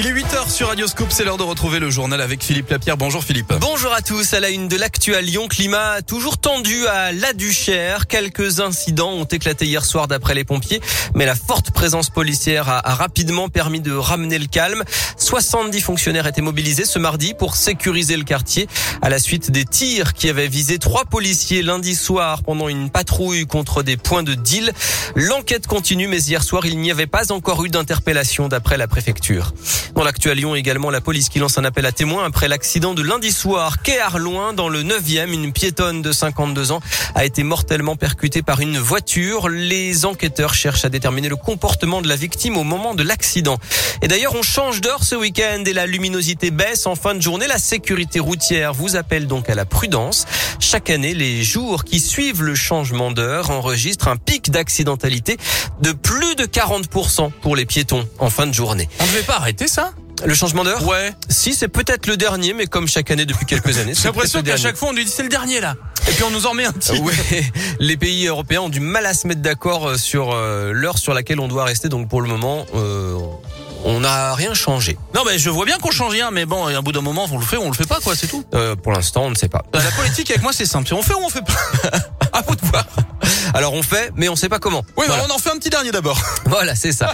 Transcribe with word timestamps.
Il 0.00 0.06
est 0.06 0.12
8h 0.12 0.48
sur 0.48 0.68
Radioscope, 0.68 1.10
c'est 1.10 1.24
l'heure 1.24 1.38
de 1.38 1.42
retrouver 1.42 1.80
le 1.80 1.90
journal 1.90 2.20
avec 2.20 2.44
Philippe 2.44 2.70
Lapierre. 2.70 2.96
Bonjour 2.96 3.24
Philippe. 3.24 3.52
Bonjour 3.60 3.92
à 3.92 4.00
tous, 4.00 4.32
à 4.32 4.38
la 4.38 4.48
une 4.48 4.68
de 4.68 4.76
l'actu 4.76 5.16
à 5.16 5.20
Lyon, 5.20 5.48
climat 5.48 6.02
toujours 6.02 6.38
tendu 6.38 6.86
à 6.86 7.10
La 7.10 7.32
Duchère. 7.32 8.06
Quelques 8.06 8.60
incidents 8.60 9.10
ont 9.10 9.24
éclaté 9.24 9.64
hier 9.66 9.84
soir 9.84 10.06
d'après 10.06 10.34
les 10.34 10.44
pompiers, 10.44 10.80
mais 11.16 11.26
la 11.26 11.34
forte 11.34 11.72
présence 11.72 12.10
policière 12.10 12.68
a, 12.68 12.88
a, 12.88 12.94
rapidement 12.94 13.48
permis 13.48 13.80
de 13.80 13.90
ramener 13.90 14.38
le 14.38 14.46
calme. 14.46 14.84
70 15.16 15.80
fonctionnaires 15.80 16.28
étaient 16.28 16.42
mobilisés 16.42 16.84
ce 16.84 17.00
mardi 17.00 17.34
pour 17.34 17.56
sécuriser 17.56 18.16
le 18.16 18.22
quartier 18.22 18.68
à 19.02 19.08
la 19.08 19.18
suite 19.18 19.50
des 19.50 19.64
tirs 19.64 20.12
qui 20.12 20.28
avaient 20.28 20.46
visé 20.46 20.78
trois 20.78 21.06
policiers 21.06 21.62
lundi 21.62 21.96
soir 21.96 22.44
pendant 22.44 22.68
une 22.68 22.88
patrouille 22.90 23.48
contre 23.48 23.82
des 23.82 23.96
points 23.96 24.22
de 24.22 24.34
deal. 24.34 24.72
L'enquête 25.16 25.66
continue, 25.66 26.06
mais 26.06 26.22
hier 26.22 26.44
soir, 26.44 26.66
il 26.66 26.78
n'y 26.78 26.92
avait 26.92 27.08
pas 27.08 27.32
encore 27.32 27.64
eu 27.64 27.68
d'interpellation 27.68 28.46
d'après 28.46 28.76
la 28.76 28.86
préfecture. 28.86 29.52
Dans 29.94 30.04
l'actu 30.04 30.30
à 30.30 30.34
Lyon 30.34 30.54
également, 30.54 30.90
la 30.90 31.00
police 31.00 31.28
qui 31.28 31.38
lance 31.38 31.58
un 31.58 31.64
appel 31.64 31.86
à 31.86 31.92
témoins 31.92 32.24
après 32.24 32.48
l'accident 32.48 32.94
de 32.94 33.02
lundi 33.02 33.32
soir. 33.32 33.82
Quai 33.82 33.98
Arloin, 33.98 34.52
dans 34.52 34.68
le 34.68 34.82
9e, 34.82 35.32
une 35.32 35.52
piétonne 35.52 36.02
de 36.02 36.12
52 36.12 36.72
ans 36.72 36.80
a 37.14 37.24
été 37.24 37.42
mortellement 37.42 37.96
percutée 37.96 38.42
par 38.42 38.60
une 38.60 38.78
voiture. 38.78 39.48
Les 39.48 40.04
enquêteurs 40.04 40.54
cherchent 40.54 40.84
à 40.84 40.88
déterminer 40.88 41.28
le 41.28 41.36
comportement 41.36 42.02
de 42.02 42.08
la 42.08 42.16
victime 42.16 42.56
au 42.56 42.64
moment 42.64 42.94
de 42.94 43.02
l'accident. 43.02 43.58
Et 44.02 44.08
d'ailleurs, 44.08 44.34
on 44.34 44.42
change 44.42 44.80
d'heure 44.80 45.04
ce 45.04 45.14
week-end 45.14 45.62
et 45.66 45.72
la 45.72 45.86
luminosité 45.86 46.50
baisse 46.50 46.86
en 46.86 46.94
fin 46.94 47.14
de 47.14 47.20
journée. 47.20 47.46
La 47.46 47.58
sécurité 47.58 48.20
routière 48.20 48.74
vous 48.74 48.96
appelle 48.96 49.26
donc 49.26 49.48
à 49.50 49.54
la 49.54 49.64
prudence. 49.64 50.26
Chaque 50.60 50.90
année, 50.90 51.14
les 51.14 51.42
jours 51.42 51.84
qui 51.84 52.00
suivent 52.00 52.42
le 52.42 52.54
changement 52.54 53.10
d'heure 53.10 53.50
enregistrent 53.50 54.08
un 54.08 54.16
pic 54.16 54.50
d'accidentalité 54.50 55.38
de 55.80 55.92
plus 55.92 56.34
de 56.34 56.44
40% 56.44 57.30
pour 57.40 57.56
les 57.56 57.64
piétons 57.64 58.06
en 58.18 58.30
fin 58.30 58.46
de 58.46 58.52
journée. 58.52 58.88
On 59.00 59.04
ne 59.04 59.08
devait 59.08 59.22
pas 59.22 59.36
arrêter 59.36 59.66
ça 59.68 59.77
le 60.24 60.34
changement 60.34 60.64
d'heure? 60.64 60.86
Ouais. 60.86 61.12
Si, 61.28 61.54
c'est 61.54 61.68
peut-être 61.68 62.06
le 62.06 62.16
dernier, 62.16 62.52
mais 62.52 62.66
comme 62.66 62.88
chaque 62.88 63.10
année 63.10 63.26
depuis 63.26 63.46
quelques 63.46 63.78
années. 63.78 63.94
J'ai 63.94 64.04
l'impression 64.04 64.42
qu'à 64.42 64.56
chaque 64.56 64.76
fois 64.76 64.88
on 64.88 64.92
lui 64.92 65.04
dit 65.04 65.10
c'est 65.10 65.22
le 65.22 65.28
dernier 65.28 65.60
là. 65.60 65.76
Et 66.08 66.12
puis 66.12 66.24
on 66.24 66.30
nous 66.30 66.46
en 66.46 66.54
met 66.54 66.64
un 66.64 66.72
petit. 66.72 66.98
Ouais. 66.98 67.14
Les 67.80 67.96
pays 67.96 68.26
européens 68.26 68.62
ont 68.62 68.68
du 68.68 68.80
mal 68.80 69.06
à 69.06 69.14
se 69.14 69.26
mettre 69.26 69.42
d'accord 69.42 69.96
sur 69.96 70.32
euh, 70.32 70.72
l'heure 70.72 70.98
sur 70.98 71.14
laquelle 71.14 71.40
on 71.40 71.48
doit 71.48 71.64
rester. 71.64 71.88
Donc 71.88 72.08
pour 72.08 72.20
le 72.20 72.28
moment, 72.28 72.66
euh, 72.74 73.16
on 73.84 74.00
n'a 74.00 74.34
rien 74.34 74.54
changé. 74.54 74.98
Non, 75.14 75.22
mais 75.24 75.38
je 75.38 75.50
vois 75.50 75.64
bien 75.64 75.78
qu'on 75.78 75.90
change 75.90 76.12
rien, 76.12 76.30
mais 76.30 76.46
bon, 76.46 76.66
à 76.66 76.72
un 76.72 76.82
bout 76.82 76.92
d'un 76.92 77.00
moment, 77.00 77.26
on 77.30 77.38
le 77.38 77.44
fait 77.44 77.56
ou 77.56 77.62
on 77.62 77.68
le 77.68 77.76
fait 77.76 77.86
pas, 77.86 78.00
quoi, 78.02 78.16
c'est 78.16 78.26
tout. 78.26 78.44
Euh, 78.54 78.74
pour 78.74 78.92
l'instant, 78.92 79.24
on 79.24 79.30
ne 79.30 79.36
sait 79.36 79.48
pas. 79.48 79.62
La 79.72 79.90
politique 79.92 80.30
avec 80.30 80.42
moi, 80.42 80.52
c'est 80.52 80.66
simple. 80.66 80.92
On 80.94 81.02
fait 81.02 81.14
ou 81.14 81.20
on 81.24 81.28
fait 81.28 81.44
pas 81.44 81.98
À 82.32 82.42
vous 82.42 82.54
de 82.56 82.64
voir. 82.66 82.84
Alors 83.58 83.72
on 83.72 83.82
fait, 83.82 84.12
mais 84.14 84.28
on 84.28 84.36
sait 84.36 84.48
pas 84.48 84.60
comment. 84.60 84.84
Oui, 84.96 85.06
voilà. 85.08 85.24
on 85.28 85.34
en 85.34 85.38
fait 85.38 85.50
un 85.50 85.56
petit 85.56 85.68
dernier 85.68 85.90
d'abord. 85.90 86.16
Voilà, 86.44 86.74
c'est 86.76 86.92
ça. 86.92 87.12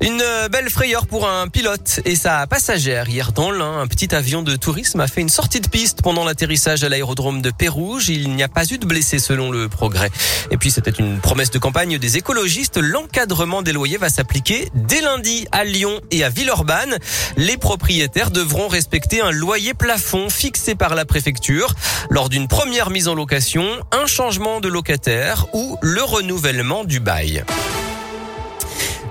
Une 0.00 0.22
belle 0.50 0.68
frayeur 0.68 1.06
pour 1.06 1.26
un 1.28 1.48
pilote 1.48 2.00
et 2.04 2.16
sa 2.16 2.46
passagère. 2.48 3.08
Hier 3.08 3.32
dans 3.32 3.50
l'Ain, 3.50 3.78
un 3.78 3.86
petit 3.86 4.14
avion 4.14 4.42
de 4.42 4.56
tourisme 4.56 5.00
a 5.00 5.06
fait 5.06 5.20
une 5.20 5.28
sortie 5.28 5.60
de 5.60 5.68
piste 5.68 6.02
pendant 6.02 6.24
l'atterrissage 6.24 6.82
à 6.82 6.88
l'aérodrome 6.88 7.40
de 7.40 7.50
Pérouge. 7.50 8.08
Il 8.08 8.34
n'y 8.34 8.42
a 8.42 8.48
pas 8.48 8.64
eu 8.66 8.76
de 8.78 8.86
blessés 8.86 9.20
selon 9.20 9.50
le 9.52 9.68
progrès. 9.68 10.10
Et 10.50 10.56
puis 10.58 10.70
c'était 10.70 10.90
une 10.90 11.20
promesse 11.20 11.50
de 11.50 11.58
campagne 11.58 11.96
des 11.96 12.16
écologistes. 12.16 12.76
L'encadrement 12.76 13.62
des 13.62 13.72
loyers 13.72 13.98
va 13.98 14.10
s'appliquer 14.10 14.68
dès 14.74 15.00
lundi 15.00 15.46
à 15.52 15.62
Lyon 15.62 16.00
et 16.10 16.24
à 16.24 16.28
Villeurbanne. 16.28 16.98
Les 17.36 17.56
propriétaires 17.56 18.32
devront 18.32 18.66
respecter 18.68 19.20
un 19.20 19.30
loyer 19.30 19.74
plafond 19.74 20.28
fixé 20.28 20.74
par 20.74 20.94
la 20.96 21.04
préfecture 21.04 21.72
lors 22.10 22.28
d'une 22.28 22.48
première 22.48 22.90
mise 22.90 23.08
en 23.08 23.14
location, 23.14 23.64
un 23.92 24.06
changement 24.06 24.60
de 24.60 24.68
locataire 24.68 25.46
ou 25.54 25.67
le 25.80 26.02
renouvellement 26.02 26.84
du 26.84 27.00
bail 27.00 27.44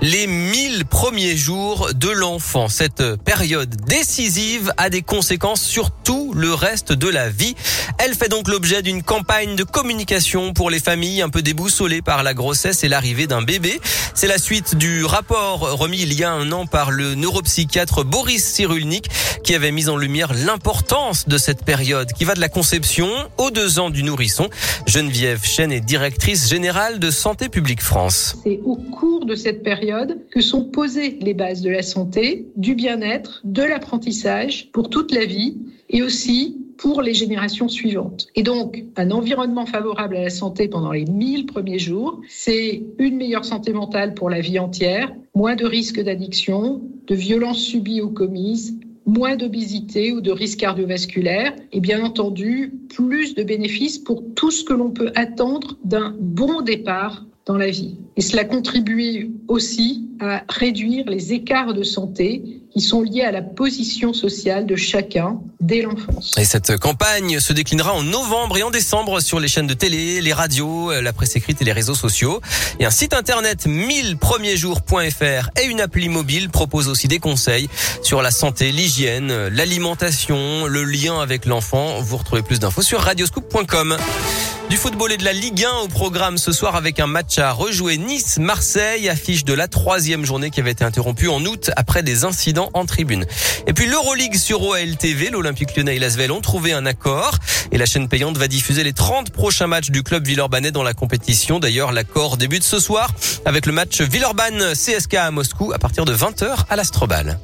les 0.00 0.28
1000 0.28 0.84
premiers 0.84 1.36
jours 1.36 1.90
de 1.94 2.08
l'enfant. 2.08 2.68
Cette 2.68 3.16
période 3.16 3.74
décisive 3.86 4.72
a 4.76 4.90
des 4.90 5.02
conséquences 5.02 5.62
sur 5.62 5.90
tout 5.90 6.32
le 6.34 6.54
reste 6.54 6.92
de 6.92 7.08
la 7.08 7.28
vie. 7.28 7.56
Elle 7.98 8.14
fait 8.14 8.28
donc 8.28 8.48
l'objet 8.48 8.82
d'une 8.82 9.02
campagne 9.02 9.56
de 9.56 9.64
communication 9.64 10.52
pour 10.52 10.70
les 10.70 10.78
familles 10.78 11.22
un 11.22 11.28
peu 11.28 11.42
déboussolées 11.42 12.02
par 12.02 12.22
la 12.22 12.32
grossesse 12.32 12.84
et 12.84 12.88
l'arrivée 12.88 13.26
d'un 13.26 13.42
bébé. 13.42 13.80
C'est 14.14 14.28
la 14.28 14.38
suite 14.38 14.76
du 14.76 15.04
rapport 15.04 15.60
remis 15.78 16.00
il 16.02 16.14
y 16.14 16.22
a 16.22 16.30
un 16.30 16.52
an 16.52 16.66
par 16.66 16.90
le 16.92 17.14
neuropsychiatre 17.14 18.04
Boris 18.04 18.44
Cyrulnik 18.44 19.08
qui 19.42 19.54
avait 19.54 19.72
mis 19.72 19.88
en 19.88 19.96
lumière 19.96 20.32
l'importance 20.32 21.26
de 21.28 21.38
cette 21.38 21.64
période 21.64 22.12
qui 22.12 22.24
va 22.24 22.34
de 22.34 22.40
la 22.40 22.48
conception 22.48 23.08
aux 23.36 23.50
deux 23.50 23.78
ans 23.78 23.90
du 23.90 24.02
nourrisson. 24.02 24.48
Geneviève 24.86 25.44
Chen 25.44 25.72
est 25.72 25.80
directrice 25.80 26.48
générale 26.48 26.98
de 27.00 27.10
Santé 27.10 27.48
publique 27.48 27.82
France. 27.82 28.36
Que 30.30 30.40
sont 30.40 30.64
posées 30.64 31.18
les 31.20 31.34
bases 31.34 31.62
de 31.62 31.70
la 31.70 31.82
santé, 31.82 32.46
du 32.56 32.74
bien-être, 32.74 33.40
de 33.44 33.62
l'apprentissage 33.62 34.70
pour 34.72 34.90
toute 34.90 35.12
la 35.12 35.24
vie 35.24 35.56
et 35.88 36.02
aussi 36.02 36.56
pour 36.76 37.02
les 37.02 37.14
générations 37.14 37.68
suivantes. 37.68 38.28
Et 38.36 38.42
donc, 38.42 38.84
un 38.96 39.10
environnement 39.10 39.66
favorable 39.66 40.16
à 40.16 40.22
la 40.22 40.30
santé 40.30 40.68
pendant 40.68 40.92
les 40.92 41.04
1000 41.06 41.46
premiers 41.46 41.78
jours, 41.78 42.20
c'est 42.28 42.84
une 42.98 43.16
meilleure 43.16 43.44
santé 43.44 43.72
mentale 43.72 44.14
pour 44.14 44.30
la 44.30 44.40
vie 44.40 44.58
entière, 44.58 45.12
moins 45.34 45.56
de 45.56 45.66
risques 45.66 46.00
d'addiction, 46.00 46.82
de 47.06 47.14
violences 47.14 47.58
subies 47.58 48.00
ou 48.00 48.10
commises, 48.10 48.78
moins 49.06 49.36
d'obésité 49.36 50.12
ou 50.12 50.20
de 50.20 50.30
risques 50.30 50.60
cardiovasculaires 50.60 51.54
et 51.72 51.80
bien 51.80 52.04
entendu 52.04 52.74
plus 52.94 53.34
de 53.34 53.42
bénéfices 53.42 53.98
pour 53.98 54.22
tout 54.36 54.50
ce 54.50 54.62
que 54.62 54.74
l'on 54.74 54.90
peut 54.90 55.10
attendre 55.14 55.78
d'un 55.82 56.14
bon 56.20 56.60
départ 56.60 57.24
dans 57.48 57.56
la 57.56 57.70
vie. 57.70 57.96
Et 58.16 58.20
cela 58.20 58.44
contribue 58.44 59.30
aussi 59.48 60.04
à 60.20 60.42
réduire 60.48 61.06
les 61.08 61.32
écarts 61.32 61.72
de 61.72 61.82
santé 61.82 62.42
qui 62.70 62.80
sont 62.82 63.00
liés 63.00 63.22
à 63.22 63.32
la 63.32 63.40
position 63.40 64.12
sociale 64.12 64.66
de 64.66 64.76
chacun 64.76 65.40
dès 65.58 65.80
l'enfance. 65.80 66.34
Et 66.36 66.44
cette 66.44 66.76
campagne 66.76 67.40
se 67.40 67.54
déclinera 67.54 67.94
en 67.94 68.02
novembre 68.02 68.58
et 68.58 68.62
en 68.62 68.70
décembre 68.70 69.20
sur 69.20 69.40
les 69.40 69.48
chaînes 69.48 69.66
de 69.66 69.74
télé, 69.74 70.20
les 70.20 70.32
radios, 70.34 70.92
la 71.00 71.12
presse 71.14 71.36
écrite 71.36 71.62
et 71.62 71.64
les 71.64 71.72
réseaux 71.72 71.94
sociaux. 71.94 72.40
Et 72.80 72.84
un 72.84 72.90
site 72.90 73.14
internet 73.14 73.66
1000premiersjours.fr 73.66 75.50
et 75.60 75.64
une 75.64 75.80
appli 75.80 76.10
mobile 76.10 76.50
proposent 76.50 76.88
aussi 76.88 77.08
des 77.08 77.18
conseils 77.18 77.68
sur 78.02 78.20
la 78.20 78.30
santé, 78.30 78.72
l'hygiène, 78.72 79.48
l'alimentation, 79.48 80.66
le 80.66 80.84
lien 80.84 81.18
avec 81.20 81.46
l'enfant. 81.46 82.00
Vous 82.02 82.18
retrouvez 82.18 82.42
plus 82.42 82.60
d'infos 82.60 82.82
sur 82.82 83.00
radioscoop.com. 83.00 83.96
Du 84.70 84.76
football 84.76 85.12
et 85.12 85.16
de 85.16 85.24
la 85.24 85.32
Ligue 85.32 85.64
1 85.64 85.84
au 85.84 85.88
programme 85.88 86.36
ce 86.36 86.52
soir 86.52 86.76
avec 86.76 87.00
un 87.00 87.06
match 87.06 87.38
à 87.38 87.52
rejouer 87.52 87.96
Nice-Marseille, 87.96 89.08
affiche 89.08 89.46
de 89.46 89.54
la 89.54 89.66
troisième 89.66 90.26
journée 90.26 90.50
qui 90.50 90.60
avait 90.60 90.72
été 90.72 90.84
interrompue 90.84 91.28
en 91.28 91.42
août 91.46 91.70
après 91.76 92.02
des 92.02 92.24
incidents 92.24 92.68
en 92.74 92.84
tribune. 92.84 93.24
Et 93.66 93.72
puis 93.72 93.86
l'Euroleague 93.86 94.36
sur 94.36 94.62
OLTV, 94.62 95.30
l'Olympique 95.30 95.74
Lyonnais 95.74 95.96
et 95.96 95.98
l'Asvel 95.98 96.32
ont 96.32 96.42
trouvé 96.42 96.74
un 96.74 96.84
accord 96.84 97.38
et 97.72 97.78
la 97.78 97.86
chaîne 97.86 98.08
payante 98.08 98.36
va 98.36 98.46
diffuser 98.46 98.84
les 98.84 98.92
30 98.92 99.30
prochains 99.30 99.68
matchs 99.68 99.90
du 99.90 100.02
club 100.02 100.26
Villeurbanais 100.26 100.70
dans 100.70 100.82
la 100.82 100.92
compétition. 100.92 101.60
D'ailleurs, 101.60 101.90
l'accord 101.92 102.36
débute 102.36 102.62
ce 102.62 102.78
soir 102.78 103.10
avec 103.46 103.64
le 103.64 103.72
match 103.72 104.02
Villeurbanne-CSK 104.02 105.14
à 105.14 105.30
Moscou 105.30 105.72
à 105.72 105.78
partir 105.78 106.04
de 106.04 106.14
20h 106.14 106.66
à 106.68 106.76
l'Astrobal. 106.76 107.38